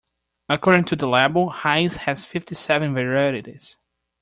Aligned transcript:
According 0.49 0.85
to 0.85 0.95
the 0.95 1.07
label, 1.07 1.51
Heinz 1.51 1.95
has 1.95 2.25
fifty-seven 2.25 2.95
varieties 2.95 3.77